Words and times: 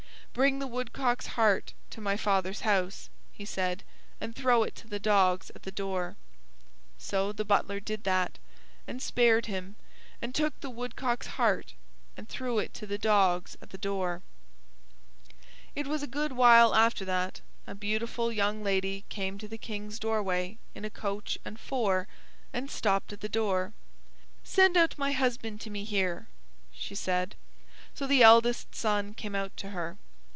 Bring 0.33 0.59
the 0.59 0.65
woodcock's 0.67 1.27
heart 1.35 1.73
to 1.89 1.99
my 1.99 2.15
father's 2.15 2.61
house," 2.61 3.09
he 3.33 3.43
said, 3.43 3.83
"and 4.21 4.33
throw 4.33 4.63
it 4.63 4.75
to 4.75 4.87
the 4.87 4.97
dogs 4.97 5.51
at 5.53 5.63
the 5.63 5.73
door." 5.73 6.15
So 6.97 7.33
the 7.33 7.43
butler 7.43 7.81
did 7.81 8.05
that, 8.05 8.39
and 8.87 9.01
spared 9.01 9.47
him, 9.47 9.75
and 10.21 10.33
took 10.33 10.57
the 10.61 10.69
woodcock's 10.69 11.27
heart 11.35 11.73
and 12.15 12.29
threw 12.29 12.59
it 12.59 12.73
to 12.75 12.87
the 12.87 12.97
dogs 12.97 13.57
at 13.61 13.71
the 13.71 13.77
door. 13.77 14.21
It 15.75 15.85
was 15.85 16.01
a 16.01 16.07
good 16.07 16.31
while 16.31 16.73
after 16.75 17.03
that, 17.03 17.41
a 17.67 17.75
beautiful 17.75 18.31
young 18.31 18.63
lady 18.63 19.03
came 19.09 19.37
to 19.37 19.49
the 19.49 19.57
King's 19.57 19.99
doorway 19.99 20.57
in 20.73 20.85
a 20.85 20.89
coach 20.89 21.37
and 21.43 21.59
four, 21.59 22.07
and 22.53 22.71
stopped 22.71 23.11
at 23.11 23.19
the 23.19 23.27
door. 23.27 23.73
"Send 24.45 24.77
out 24.77 24.97
my 24.97 25.11
husband 25.11 25.59
to 25.59 25.69
me 25.69 25.83
here," 25.83 26.29
she 26.71 26.95
said. 26.95 27.35
So 27.93 28.07
the 28.07 28.23
eldest 28.23 28.73
son 28.73 29.13
came 29.13 29.35
out 29.35 29.57
to 29.57 29.71
her. 29.71 29.97